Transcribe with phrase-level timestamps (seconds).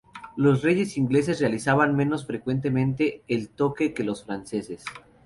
[0.35, 4.83] Los reyes ingleses realizaban menos frecuentemente el toque que los franceses.